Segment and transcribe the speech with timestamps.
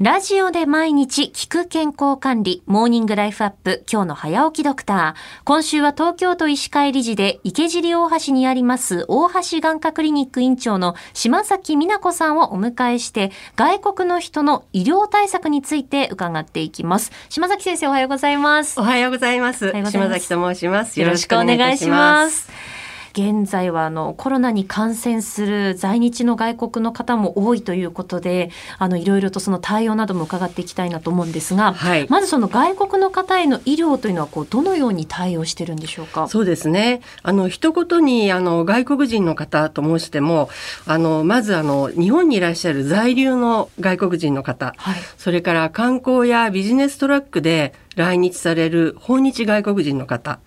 [0.00, 5.42] ラジオで毎日聞く健康管理、モーニングライフアップ、今日の早起きドクター。
[5.42, 17.10] 今週は東京都医師会理事で池尻大橋にあります大橋眼科クリニック院長の島崎美奈子さんをお迎えして、外国の人の医療対策について伺っていきます。
[17.28, 18.78] 島崎先生おはようございます。
[18.78, 19.72] おはようございます。
[19.72, 21.00] 島崎と申します。
[21.00, 22.77] よろしくお願いします。
[23.18, 36.28] 現在はあのコロナに感染する在日の外国の方も多いということであのいろいろとその対応なども伺っていきたいなと思うんですが、はい、まずその外国の方への医療というのはこうどのように対応してるんでしょうか？
[36.28, 37.00] そうですね。
[37.24, 40.48] あの一言にあの外国人の方と申しても
[40.86, 50.38] あのまずあの日本にいらっしゃる在留の外国人の方、はい、それから観光やビジネストラックで来日される訪日外国人の方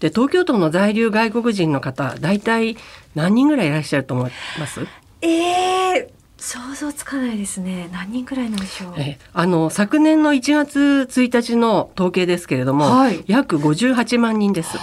[0.00, 2.76] で東京都の在留外国人の方大体
[3.14, 4.80] 何人ぐらいいらっしゃると思います？
[5.22, 7.88] えー、想像つかないですね。
[7.92, 8.94] 何人くらいなんでしょう？
[8.98, 14.78] えあの昨年の1月1日の統計ですけれども、はい、約58万人です。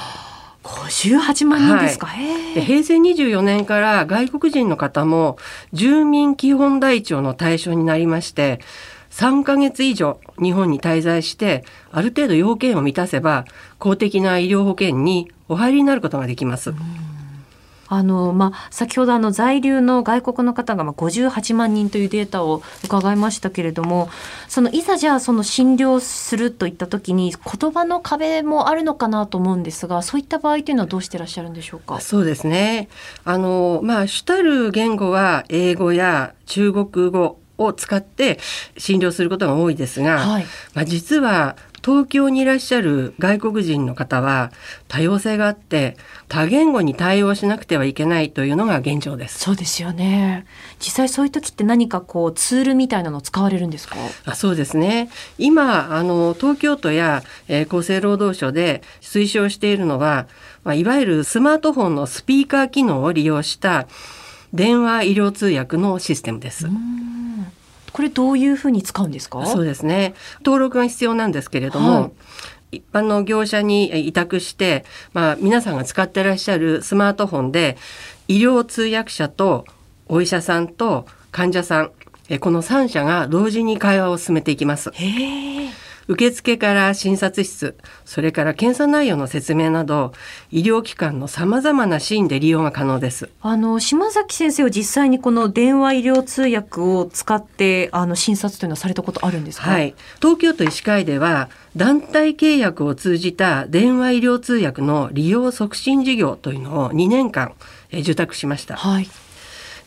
[0.63, 5.37] 58万人ですか、はい、平成24年から外国人の方も
[5.73, 8.59] 住民基本台帳の対象になりまして
[9.15, 11.63] 3ヶ月以上日本に滞在して
[11.93, 13.45] ある程度要件を満たせば
[13.79, 16.73] 公的な医療保険にお入りになることができます。
[17.87, 24.09] あのまあ、先ほどあの在留の外国の方がまあ58万人というデータを伺いましたけれども
[24.47, 32.01] そのいざじゃあその診療するといった時に言葉の壁もあるのかなと思うんですがそういった場合というのはどうしてらっしゃるんでしょうか？
[32.01, 32.89] そうですね。
[33.23, 38.39] あの、まあ、主たる言語は英語や中国語を使って
[38.77, 44.51] 診療することが多いですが、はい、まあ、実は東京にいらっしゃる外国人の方は
[44.87, 45.97] 多様性があって
[46.27, 49.37] 多言語に対応しなくてはいけないというのが現状です。
[49.37, 50.47] そうですよね。
[50.79, 53.97] 実際そういう時って何かこうツールみたいなの使われるんですか？
[54.25, 55.09] あ、そうですね。
[55.37, 60.27] 今あの東京都や、えー、厚生労働省で推奨しているのは、
[60.63, 63.87] まあ、いわゆるスマートフォンのスピーカー機能を利用した
[64.53, 66.67] 電話医療通訳のシステムです。
[67.95, 69.45] これどういうふうに使うんですか？
[69.45, 70.15] そうですね。
[70.39, 72.11] 登録が必要なんですけれども、は
[72.73, 74.83] い、一般の業者に委託して、
[75.13, 77.77] まあ、皆さんが使ってらっしゃるスマートフォンで
[78.27, 79.63] 医療通訳者と
[80.09, 81.91] お医者さんと患者さん
[82.41, 84.91] この3者が同時に会話を進めていきます。
[86.07, 90.13] 受付から診察室、それから検査内容の説明など、
[90.51, 93.29] 医療機関の様々なシーンで利用が可能です。
[93.41, 99.69] あの、島崎先生は実際にこの電話医療通訳を使って、あの、診察というのはされたことあるんですか？
[99.69, 99.95] はい。
[100.21, 107.53] 東京都医師会では、団体契約を通じた電話医療通訳の利用促進事業というのを2年間、
[107.91, 108.75] え受託しました。
[108.75, 109.09] はい。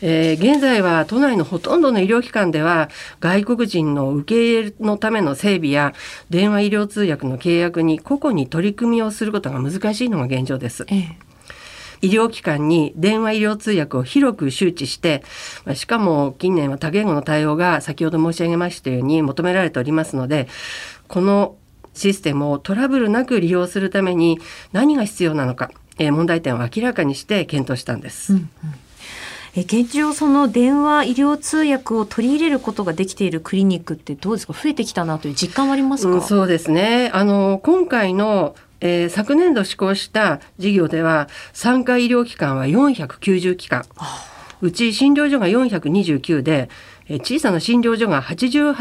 [0.00, 2.88] えー、現在は都内のほとんどの医療機関では
[3.20, 5.94] 外国人の受け入れのための整備や
[6.30, 10.84] 電話医療通訳の契約に個々に取り組みをすることが難しいのが現状です。
[10.88, 11.28] ええ
[12.00, 15.24] 医療機関に電話医療通訳を広く周知して
[15.74, 20.46] しかも近年は多言語の対応が先ほど申し上げましたように求められておりますので
[21.08, 21.56] この
[21.94, 24.38] システムをトラブルなく利用するために
[24.72, 28.34] 何が必要なのか、え問題点を明らかにして検討したんです。
[28.34, 28.48] うんうん
[29.56, 34.52] え現状その電話医療通訳を取り入れることができているクリニックってどうですか？
[34.52, 37.10] 増えてきたなという実感はありますか、うん、そうですね。
[37.12, 43.84] あの今回のえー、昨年度施行した事業では産科医療機関は490機関。
[44.60, 46.68] うち診療所が429で、
[47.08, 48.74] えー、小さな診療所が88%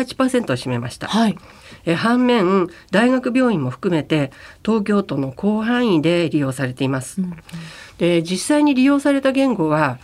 [0.43, 1.07] を占めました。
[1.07, 1.37] はい。
[1.85, 4.31] え反面大学病院も含めて
[4.63, 7.19] 東京都の広範囲で利用されています。
[7.21, 7.37] うんうん、
[7.97, 9.97] で実際に利用された言語は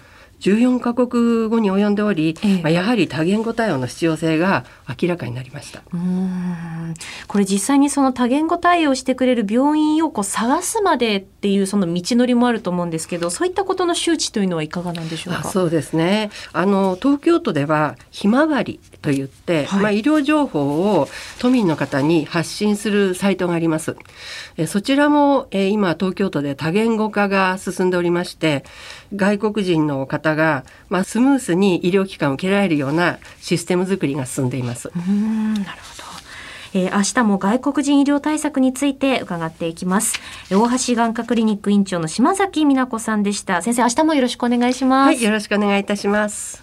[0.43, 4.65] 14カ国語に及んでおり、ええ、まあ、やはり多言語対応の必要性が
[5.01, 5.81] 明らかになりました。
[5.93, 6.93] うん。
[7.27, 15.43] これ実際にその多言語対応してくれる病院をこう探すまでっていうその道のりもあると思うんですけどそういったことの周知というのはいかがなんでしょうか？
[15.45, 16.29] そうですね。
[16.51, 21.07] あの東京都ではひまわりといって、はい、まあ、医療情報を
[21.39, 23.95] 都民の方に発信するサイトがあります。
[24.57, 28.63] えそちらも、え今東京都で多言語化が進んでおりまして
[29.15, 34.91] 外国人の方が、まあ、スムースに医療機関を受けられるようなシステム作りが進んでいます。
[34.95, 36.03] うんなるほど
[36.75, 40.19] えー、明日も外国人医療対策について伺っていきます。
[40.49, 43.61] 大橋眼科クリニック院長の島崎美奈子さんでした。
[43.61, 45.07] 先生、明日もよろしくお願いします。
[45.07, 46.62] はい、よろしくお願いいたします。